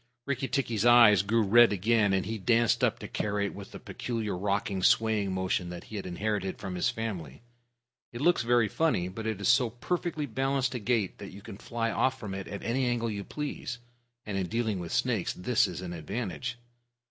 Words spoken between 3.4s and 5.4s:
with the peculiar rocking, swaying